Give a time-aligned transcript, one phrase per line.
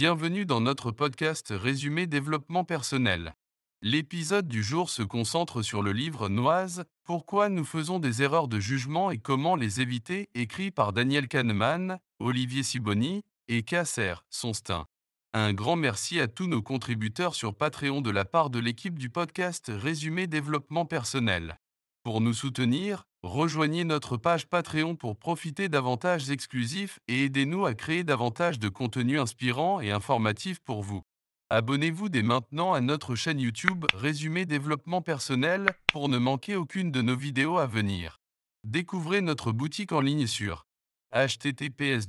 [0.00, 3.34] Bienvenue dans notre podcast Résumé développement personnel.
[3.82, 8.58] L'épisode du jour se concentre sur le livre Noise, Pourquoi nous faisons des erreurs de
[8.58, 14.86] jugement et comment les éviter, écrit par Daniel Kahneman, Olivier Siboni et Kasser Sonstin.
[15.34, 19.10] Un grand merci à tous nos contributeurs sur Patreon de la part de l'équipe du
[19.10, 21.58] podcast Résumé développement personnel.
[22.02, 28.04] Pour nous soutenir, rejoignez notre page Patreon pour profiter d'avantages exclusifs et aidez-nous à créer
[28.04, 31.02] davantage de contenu inspirant et informatif pour vous.
[31.50, 37.02] Abonnez-vous dès maintenant à notre chaîne YouTube Résumé développement personnel pour ne manquer aucune de
[37.02, 38.16] nos vidéos à venir.
[38.64, 40.64] Découvrez notre boutique en ligne sur
[41.12, 42.06] https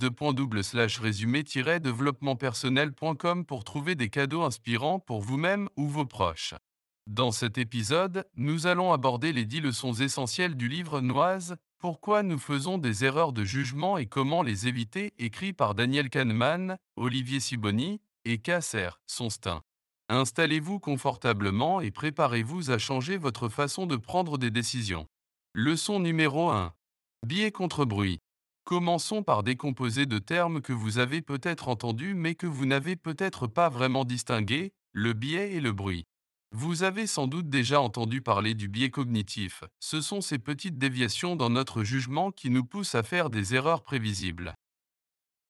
[0.99, 6.53] résumé développementpersonnel.com pour trouver des cadeaux inspirants pour vous-même ou vos proches.
[7.11, 12.39] Dans cet épisode, nous allons aborder les dix leçons essentielles du livre Noise, Pourquoi nous
[12.39, 17.99] faisons des erreurs de jugement et comment les éviter, écrit par Daniel Kahneman, Olivier Siboni
[18.23, 19.61] et Kasser Sonstin.
[20.07, 25.05] Installez-vous confortablement et préparez-vous à changer votre façon de prendre des décisions.
[25.53, 26.71] Leçon numéro 1.
[27.27, 28.19] Biais contre bruit.
[28.63, 33.47] Commençons par décomposer de termes que vous avez peut-être entendus mais que vous n'avez peut-être
[33.47, 36.05] pas vraiment distingués, le biais et le bruit.
[36.53, 39.63] Vous avez sans doute déjà entendu parler du biais cognitif.
[39.79, 43.83] Ce sont ces petites déviations dans notre jugement qui nous poussent à faire des erreurs
[43.83, 44.53] prévisibles.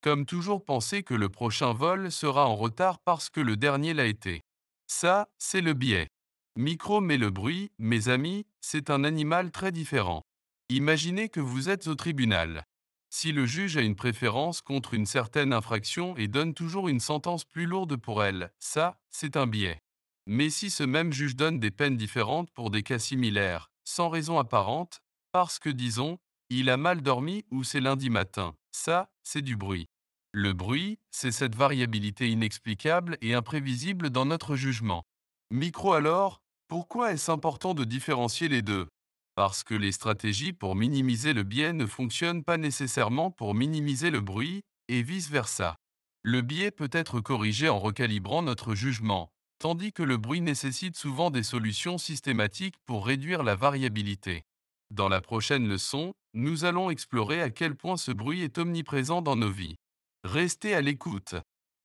[0.01, 4.05] Comme toujours penser que le prochain vol sera en retard parce que le dernier l'a
[4.05, 4.41] été.
[4.85, 6.07] Ça, c'est le biais.
[6.55, 10.21] Micro mais le bruit, mes amis, c'est un animal très différent.
[10.69, 12.63] Imaginez que vous êtes au tribunal.
[13.09, 17.43] Si le juge a une préférence contre une certaine infraction et donne toujours une sentence
[17.43, 19.81] plus lourde pour elle, ça, c'est un biais.
[20.27, 24.37] Mais si ce même juge donne des peines différentes pour des cas similaires, sans raison
[24.37, 26.19] apparente, parce que disons,
[26.49, 29.87] il a mal dormi ou c'est lundi matin, ça, c'est du bruit.
[30.33, 35.03] Le bruit, c'est cette variabilité inexplicable et imprévisible dans notre jugement.
[35.49, 38.87] Micro alors, pourquoi est-ce important de différencier les deux?
[39.35, 44.21] Parce que les stratégies pour minimiser le biais ne fonctionnent pas nécessairement pour minimiser le
[44.21, 45.75] bruit, et vice-versa.
[46.23, 51.29] Le biais peut être corrigé en recalibrant notre jugement, tandis que le bruit nécessite souvent
[51.29, 54.41] des solutions systématiques pour réduire la variabilité.
[54.89, 59.35] Dans la prochaine leçon, nous allons explorer à quel point ce bruit est omniprésent dans
[59.35, 59.75] nos vies.
[60.23, 61.35] Restez à l'écoute.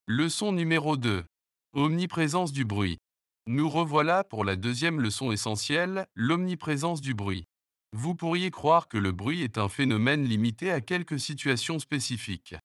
[0.07, 1.23] Leçon numéro 2.
[1.73, 2.97] Omniprésence du bruit.
[3.45, 7.45] Nous revoilà pour la deuxième leçon essentielle, l'omniprésence du bruit.
[7.93, 12.55] Vous pourriez croire que le bruit est un phénomène limité à quelques situations spécifiques.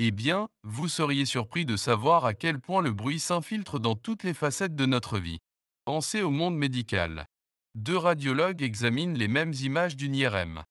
[0.00, 4.22] Eh bien, vous seriez surpris de savoir à quel point le bruit s'infiltre dans toutes
[4.22, 5.40] les facettes de notre vie.
[5.84, 7.26] Pensez au monde médical.
[7.74, 10.62] Deux radiologues examinent les mêmes images d'une IRM.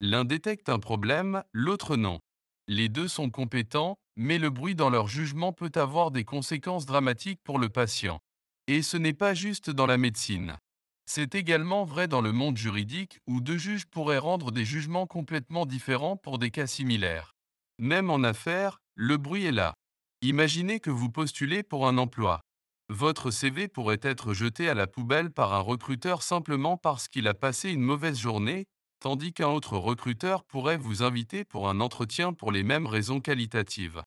[0.00, 2.20] L'un détecte un problème, l'autre non.
[2.68, 7.40] Les deux sont compétents, mais le bruit dans leur jugement peut avoir des conséquences dramatiques
[7.42, 8.20] pour le patient.
[8.68, 10.58] Et ce n'est pas juste dans la médecine.
[11.06, 15.66] C'est également vrai dans le monde juridique où deux juges pourraient rendre des jugements complètement
[15.66, 17.35] différents pour des cas similaires.
[17.78, 19.74] Même en affaires, le bruit est là.
[20.22, 22.40] Imaginez que vous postulez pour un emploi.
[22.88, 27.34] Votre CV pourrait être jeté à la poubelle par un recruteur simplement parce qu'il a
[27.34, 28.64] passé une mauvaise journée,
[29.00, 34.02] tandis qu'un autre recruteur pourrait vous inviter pour un entretien pour les mêmes raisons qualitatives.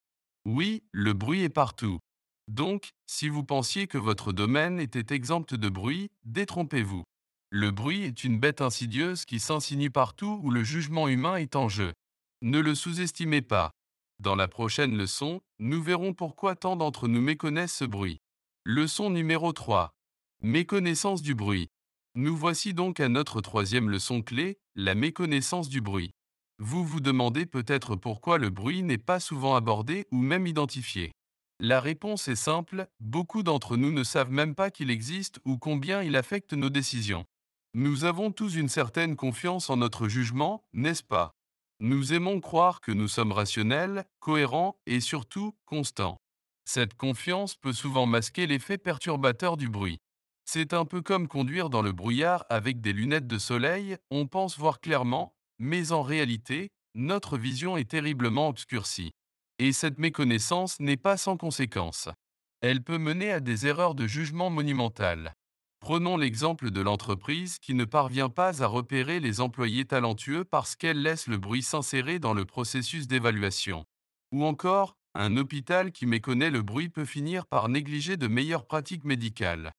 [0.46, 2.00] Oui, le bruit est partout.
[2.48, 7.04] Donc, si vous pensiez que votre domaine était exempt de bruit, détrompez-vous.
[7.52, 11.70] Le bruit est une bête insidieuse qui s'insinue partout où le jugement humain est en
[11.70, 11.94] jeu.
[12.42, 13.72] Ne le sous-estimez pas.
[14.20, 18.22] Dans la prochaine leçon, nous verrons pourquoi tant d'entre nous méconnaissent ce bruit.
[18.64, 19.94] Leçon numéro 3.
[20.42, 21.68] Méconnaissance du bruit.
[22.16, 26.12] Nous voici donc à notre troisième leçon clé, la méconnaissance du bruit.
[26.60, 31.12] Vous vous demandez peut-être pourquoi le bruit n'est pas souvent abordé ou même identifié.
[31.60, 36.04] La réponse est simple, beaucoup d'entre nous ne savent même pas qu'il existe ou combien
[36.04, 37.26] il affecte nos décisions.
[37.74, 41.36] Nous avons tous une certaine confiance en notre jugement, n'est-ce pas?
[41.80, 46.18] Nous aimons croire que nous sommes rationnels, cohérents et surtout constants.
[46.66, 50.00] Cette confiance peut souvent masquer l'effet perturbateur du bruit.
[50.46, 54.58] C'est un peu comme conduire dans le brouillard avec des lunettes de soleil, on pense
[54.58, 59.12] voir clairement, mais en réalité, notre vision est terriblement obscurcie.
[59.58, 62.10] Et cette méconnaissance n'est pas sans conséquences.
[62.62, 65.36] Elle peut mener à des erreurs de jugement monumentales.
[65.80, 71.02] Prenons l'exemple de l'entreprise qui ne parvient pas à repérer les employés talentueux parce qu'elle
[71.02, 73.86] laisse le bruit s'insérer dans le processus d'évaluation.
[74.32, 79.06] Ou encore, un hôpital qui méconnaît le bruit peut finir par négliger de meilleures pratiques
[79.06, 79.72] médicales.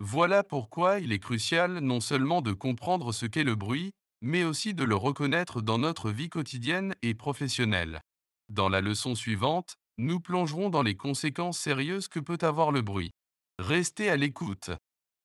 [0.00, 3.90] Voilà pourquoi il est crucial non seulement de comprendre ce qu'est le bruit,
[4.22, 8.00] mais aussi de le reconnaître dans notre vie quotidienne et professionnelle.
[8.48, 13.10] Dans la leçon suivante, nous plongerons dans les conséquences sérieuses que peut avoir le bruit.
[13.58, 14.70] Restez à l'écoute.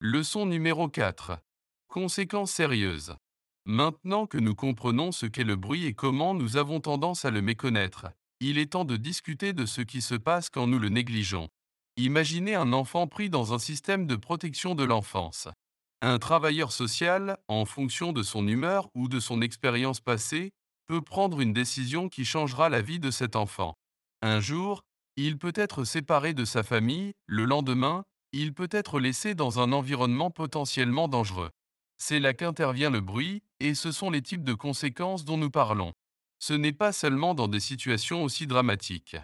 [0.05, 1.39] Leçon numéro 4.
[1.87, 3.15] Conséquences sérieuses.
[3.63, 7.41] Maintenant que nous comprenons ce qu'est le bruit et comment nous avons tendance à le
[7.41, 8.07] méconnaître,
[8.41, 11.47] il est temps de discuter de ce qui se passe quand nous le négligeons.
[11.95, 15.47] Imaginez un enfant pris dans un système de protection de l'enfance.
[16.01, 20.51] Un travailleur social, en fonction de son humeur ou de son expérience passée,
[20.85, 23.73] peut prendre une décision qui changera la vie de cet enfant.
[24.21, 24.81] Un jour,
[25.15, 29.71] il peut être séparé de sa famille, le lendemain, il peut être laissé dans un
[29.71, 31.51] environnement potentiellement dangereux.
[31.97, 35.93] C'est là qu'intervient le bruit, et ce sont les types de conséquences dont nous parlons.
[36.39, 39.15] Ce n'est pas seulement dans des situations aussi dramatiques.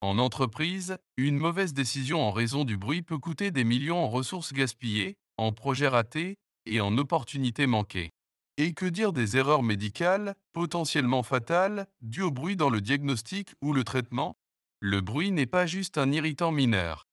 [0.00, 4.54] En entreprise, une mauvaise décision en raison du bruit peut coûter des millions en ressources
[4.54, 8.10] gaspillées, en projets ratés et en opportunités manquées.
[8.56, 13.72] Et que dire des erreurs médicales, potentiellement fatales, dues au bruit dans le diagnostic ou
[13.72, 14.36] le traitement?
[14.80, 17.06] Le bruit n'est pas juste un irritant mineur.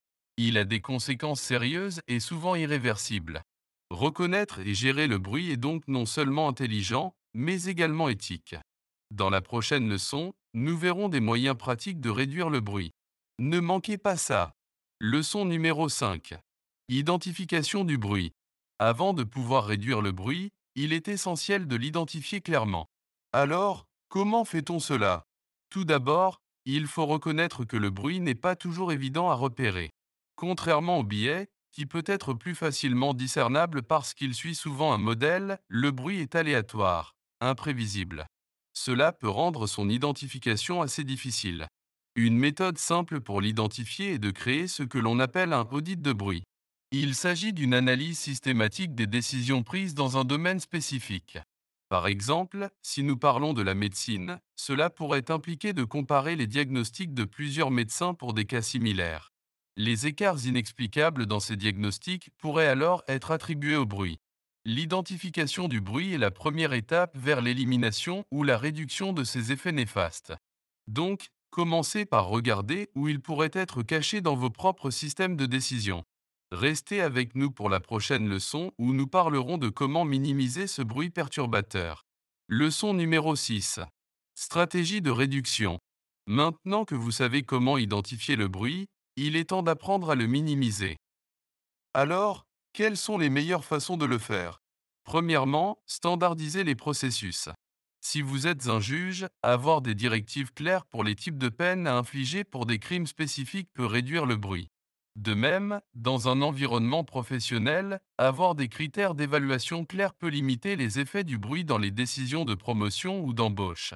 [0.44, 3.44] Il a des conséquences sérieuses et souvent irréversibles.
[3.92, 8.56] Reconnaître et gérer le bruit est donc non seulement intelligent, mais également éthique.
[9.12, 12.90] Dans la prochaine leçon, nous verrons des moyens pratiques de réduire le bruit.
[13.38, 14.56] Ne manquez pas ça.
[15.00, 16.34] Leçon numéro 5.
[16.90, 18.32] Identification du bruit.
[18.80, 22.88] Avant de pouvoir réduire le bruit, il est essentiel de l'identifier clairement.
[23.32, 25.28] Alors, comment fait-on cela?
[25.70, 29.92] Tout d'abord, il faut reconnaître que le bruit n'est pas toujours évident à repérer.
[30.42, 35.60] Contrairement au biais, qui peut être plus facilement discernable parce qu'il suit souvent un modèle,
[35.68, 38.26] le bruit est aléatoire, imprévisible.
[38.74, 41.68] Cela peut rendre son identification assez difficile.
[42.16, 46.12] Une méthode simple pour l'identifier est de créer ce que l'on appelle un audit de
[46.12, 46.42] bruit.
[46.92, 51.38] Il s'agit d'une analyse systématique des décisions prises dans un domaine spécifique.
[51.88, 57.14] Par exemple, si nous parlons de la médecine, cela pourrait impliquer de comparer les diagnostics
[57.14, 59.31] de plusieurs médecins pour des cas similaires.
[59.78, 64.20] Les écarts inexplicables dans ces diagnostics pourraient alors être attribués au bruit.
[64.66, 69.72] L'identification du bruit est la première étape vers l'élimination ou la réduction de ces effets
[69.72, 70.34] néfastes.
[70.88, 76.04] Donc, commencez par regarder où il pourrait être caché dans vos propres systèmes de décision.
[76.52, 81.10] Restez avec nous pour la prochaine leçon où nous parlerons de comment minimiser ce bruit
[81.10, 82.04] perturbateur.
[82.50, 83.80] Leçon numéro 6.
[84.36, 85.80] Stratégie de réduction.
[86.28, 88.88] Maintenant que vous savez comment identifier le bruit,
[89.26, 90.98] il est temps d'apprendre à le minimiser.
[91.94, 94.62] Alors, quelles sont les meilleures façons de le faire?
[95.04, 97.50] Premièrement, standardiser les processus.
[98.04, 101.98] Si vous êtes un juge, avoir des directives claires pour les types de peines à
[101.98, 104.70] infliger pour des crimes spécifiques peut réduire le bruit.
[105.18, 111.26] De même, dans un environnement professionnel, avoir des critères d'évaluation clairs peut limiter les effets
[111.26, 113.94] du bruit dans les décisions de promotion ou d'embauche.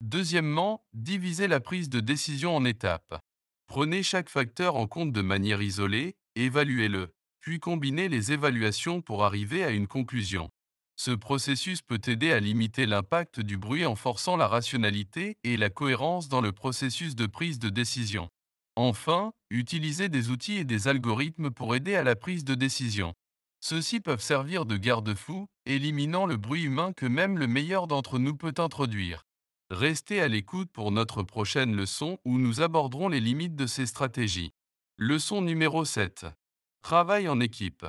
[0.00, 3.18] Deuxièmement, diviser la prise de décision en étapes.
[3.68, 9.62] Prenez chaque facteur en compte de manière isolée, évaluez-le, puis combinez les évaluations pour arriver
[9.62, 10.48] à une conclusion.
[10.96, 15.68] Ce processus peut aider à limiter l'impact du bruit en forçant la rationalité et la
[15.68, 18.30] cohérence dans le processus de prise de décision.
[18.74, 23.12] Enfin, utilisez des outils et des algorithmes pour aider à la prise de décision.
[23.60, 28.34] Ceux-ci peuvent servir de garde-fou, éliminant le bruit humain que même le meilleur d'entre nous
[28.34, 29.27] peut introduire.
[29.70, 34.54] Restez à l'écoute pour notre prochaine leçon où nous aborderons les limites de ces stratégies.
[34.96, 36.24] Leçon numéro 7.
[36.80, 37.84] Travail en équipe.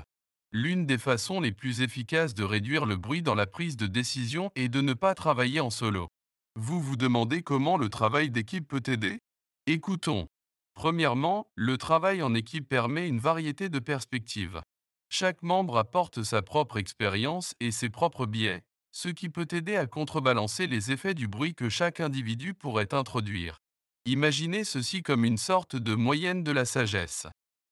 [0.52, 4.52] L'une des façons les plus efficaces de réduire le bruit dans la prise de décision
[4.56, 6.10] est de ne pas travailler en solo.
[6.58, 9.20] Vous vous demandez comment le travail d'équipe peut aider?
[9.66, 10.28] Écoutons.
[10.74, 14.62] Premièrement, le travail en équipe permet une variété de perspectives.
[15.08, 18.64] Chaque membre apporte sa propre expérience et ses propres biais,
[19.00, 23.62] ce qui peut aider à contrebalancer les effets du bruit que chaque individu pourrait introduire.
[24.06, 27.26] Imaginez ceci comme une sorte de moyenne de la sagesse.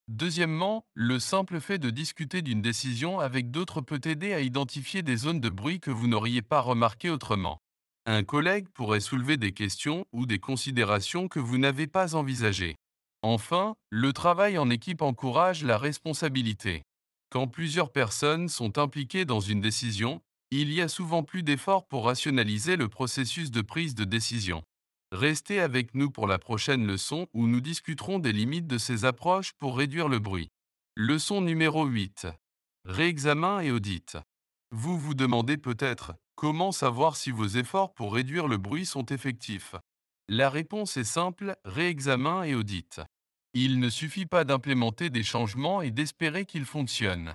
[0.07, 5.17] Deuxièmement, le simple fait de discuter d'une décision avec d'autres peut aider à identifier des
[5.17, 7.59] zones de bruit que vous n'auriez pas remarquées autrement.
[8.05, 12.77] Un collègue pourrait soulever des questions ou des considérations que vous n'avez pas envisagées.
[13.21, 16.83] Enfin, le travail en équipe encourage la responsabilité.
[17.29, 22.05] Quand plusieurs personnes sont impliquées dans une décision, il y a souvent plus d'efforts pour
[22.05, 24.63] rationaliser le processus de prise de décision.
[25.11, 29.53] Restez avec nous pour la prochaine leçon où nous discuterons des limites de ces approches
[29.53, 30.49] pour réduire le bruit.
[30.95, 32.27] Leçon numéro 8.
[32.85, 34.17] Réexamen et audit.
[34.71, 39.75] Vous vous demandez peut-être comment savoir si vos efforts pour réduire le bruit sont effectifs.
[40.29, 43.01] La réponse est simple, réexamen et audit.
[43.53, 47.33] Il ne suffit pas d'implémenter des changements et d'espérer qu'ils fonctionnent.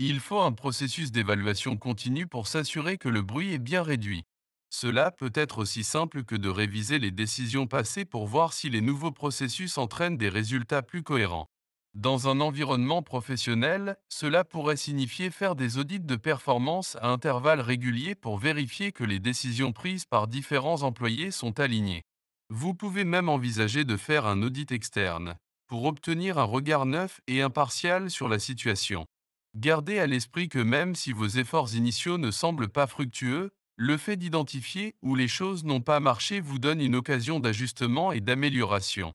[0.00, 4.24] Il faut un processus d'évaluation continue pour s'assurer que le bruit est bien réduit.
[4.68, 8.80] Cela peut être aussi simple que de réviser les décisions passées pour voir si les
[8.80, 11.46] nouveaux processus entraînent des résultats plus cohérents.
[11.94, 18.16] Dans un environnement professionnel, cela pourrait signifier faire des audits de performance à intervalles réguliers
[18.16, 22.02] pour vérifier que les décisions prises par différents employés sont alignées.
[22.50, 25.36] Vous pouvez même envisager de faire un audit externe
[25.68, 29.06] pour obtenir un regard neuf et impartial sur la situation.
[29.56, 34.16] Gardez à l'esprit que même si vos efforts initiaux ne semblent pas fructueux, le fait
[34.16, 39.12] d'identifier où les choses n'ont pas marché vous donne une occasion d'ajustement et d'amélioration.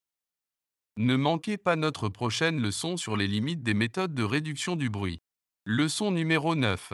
[0.98, 5.22] Ne manquez pas notre prochaine leçon sur les limites des méthodes de réduction du bruit.
[5.65, 6.93] Leçon numéro 9.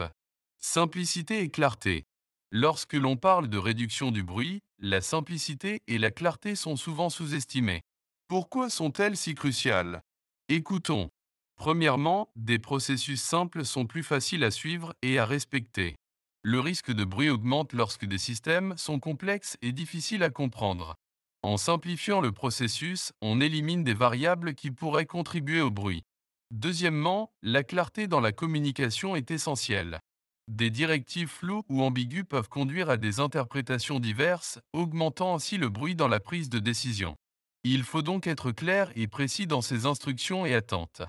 [0.58, 2.04] Simplicité et clarté.
[2.52, 7.82] Lorsque l'on parle de réduction du bruit, la simplicité et la clarté sont souvent sous-estimées.
[8.28, 10.02] Pourquoi sont-elles si cruciales?
[10.48, 11.10] Écoutons.
[11.56, 15.96] Premièrement, des processus simples sont plus faciles à suivre et à respecter.
[16.42, 20.94] Le risque de bruit augmente lorsque des systèmes sont complexes et difficiles à comprendre.
[21.42, 26.02] En simplifiant le processus, on élimine des variables qui pourraient contribuer au bruit.
[26.52, 29.98] Deuxièmement, la clarté dans la communication est essentielle.
[30.48, 35.96] Des directives floues ou ambiguës peuvent conduire à des interprétations diverses, augmentant ainsi le bruit
[35.96, 37.16] dans la prise de décision.
[37.64, 41.02] Il faut donc être clair et précis dans ses instructions et attentes.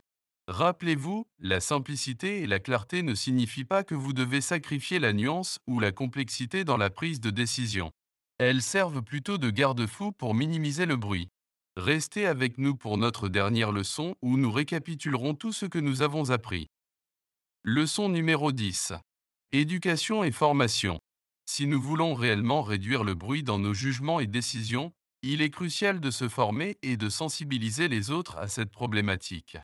[0.47, 5.59] Rappelez-vous, la simplicité et la clarté ne signifient pas que vous devez sacrifier la nuance
[5.67, 7.91] ou la complexité dans la prise de décision.
[8.37, 11.27] Elles servent plutôt de garde-fou pour minimiser le bruit.
[11.75, 16.29] Restez avec nous pour notre dernière leçon où nous récapitulerons tout ce que nous avons
[16.29, 16.67] appris.
[17.63, 18.93] Leçon numéro 10.
[19.51, 20.97] Éducation et formation.
[21.45, 25.99] Si nous voulons réellement réduire le bruit dans nos jugements et décisions, il est crucial
[25.99, 29.57] de se former et de sensibiliser les autres à cette problématique.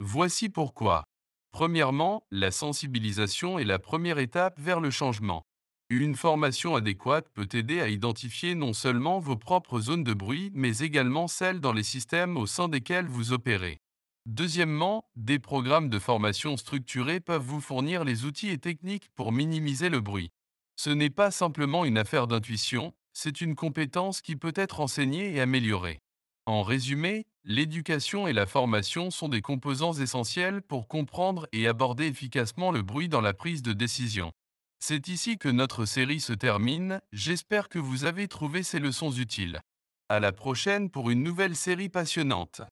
[0.00, 1.04] Voici pourquoi.
[1.52, 5.42] Premièrement, la sensibilisation est la première étape vers le changement.
[5.88, 10.78] Une formation adéquate peut aider à identifier non seulement vos propres zones de bruit, mais
[10.78, 13.78] également celles dans les systèmes au sein desquels vous opérez.
[14.26, 19.88] Deuxièmement, des programmes de formation structurés peuvent vous fournir les outils et techniques pour minimiser
[19.88, 20.30] le bruit.
[20.76, 25.40] Ce n'est pas simplement une affaire d'intuition, c'est une compétence qui peut être enseignée et
[25.40, 26.00] améliorée.
[26.46, 32.70] En résumé, l'éducation et la formation sont des composants essentiels pour comprendre et aborder efficacement
[32.70, 34.30] le bruit dans la prise de décision.
[34.78, 39.60] C'est ici que notre série se termine, j'espère que vous avez trouvé ces leçons utiles.
[40.08, 42.62] À la prochaine pour une nouvelle série passionnante.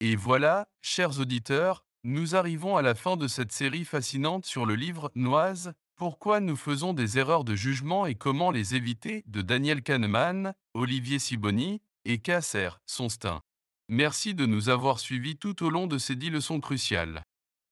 [0.00, 4.74] Et voilà, chers auditeurs, nous arrivons à la fin de cette série fascinante sur le
[4.74, 9.82] livre Noise, Pourquoi nous faisons des erreurs de jugement et comment les éviter de Daniel
[9.82, 13.40] Kahneman, Olivier Siboni et Kasser Sonstin.
[13.88, 17.22] Merci de nous avoir suivis tout au long de ces dix leçons cruciales.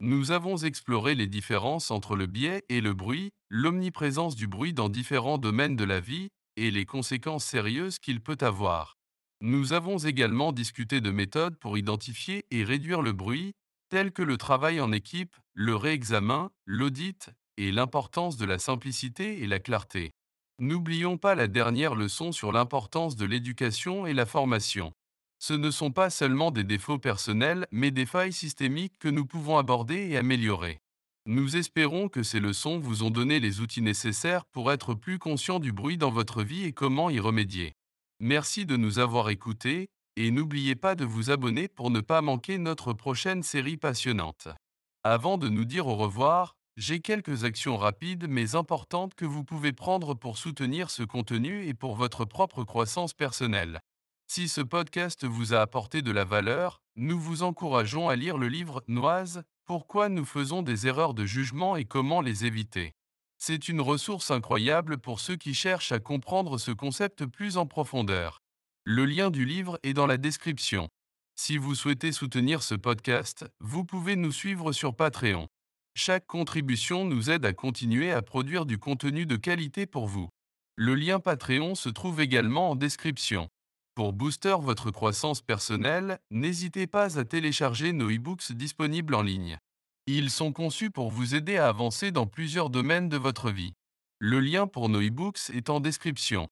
[0.01, 4.89] Nous avons exploré les différences entre le biais et le bruit, l'omniprésence du bruit dans
[4.89, 8.95] différents domaines de la vie et les conséquences sérieuses qu'il peut avoir.
[9.41, 13.53] Nous avons également discuté de méthodes pour identifier et réduire le bruit,
[13.89, 19.47] telles que le travail en équipe, le réexamen, l'audit et l'importance de la simplicité et
[19.47, 20.13] la clarté.
[20.61, 24.93] N'oublions pas la dernière leçon sur l'importance de l'éducation et la formation.
[25.39, 29.57] Ce ne sont pas seulement des défauts personnels, mais des failles systémiques que nous pouvons
[29.57, 30.81] aborder et améliorer.
[31.27, 35.61] Nous espérons que ces leçons vous ont donné les outils nécessaires pour être plus conscient
[35.61, 37.75] du bruit dans votre vie et comment y remédier.
[38.19, 39.87] Merci de nous avoir écoutés,
[40.17, 44.49] et n'oubliez pas de vous abonner pour ne pas manquer notre prochaine série passionnante.
[45.05, 49.73] Avant de nous dire au revoir, j'ai quelques actions rapides mais importantes que vous pouvez
[49.73, 53.81] prendre pour soutenir ce contenu et pour votre propre croissance personnelle.
[54.29, 58.47] Si ce podcast vous a apporté de la valeur, nous vous encourageons à lire le
[58.47, 62.93] livre Noise, Pourquoi nous faisons des erreurs de jugement et comment les éviter?
[63.39, 68.39] C'est une ressource incroyable pour ceux qui cherchent à comprendre ce concept plus en profondeur.
[68.85, 70.89] Le lien du livre est dans la description.
[71.35, 75.49] Si vous souhaitez soutenir ce podcast, vous pouvez nous suivre sur Patreon.
[76.01, 80.29] Chaque contribution nous aide à continuer à produire du contenu de qualité pour vous.
[80.77, 83.49] Le lien Patreon se trouve également en description.
[83.97, 89.59] Pour booster votre croissance personnelle, n'hésitez pas à télécharger nos e-books disponibles en ligne.
[90.07, 93.73] Ils sont conçus pour vous aider à avancer dans plusieurs domaines de votre vie.
[94.21, 96.47] Le lien pour nos e-books est en description.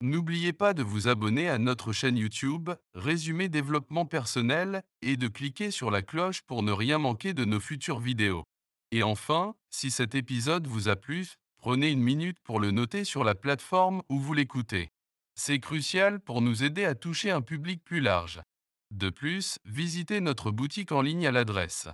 [0.00, 5.72] N'oubliez pas de vous abonner à notre chaîne YouTube, Résumé développement personnel, et de cliquer
[5.72, 8.44] sur la cloche pour ne rien manquer de nos futures vidéos.
[8.92, 13.24] Et enfin, si cet épisode vous a plu, prenez une minute pour le noter sur
[13.24, 14.90] la plateforme où vous l'écoutez.
[15.34, 18.42] C'est crucial pour nous aider à toucher un public plus large.
[18.90, 21.88] De plus, visitez notre boutique en ligne à l'adresse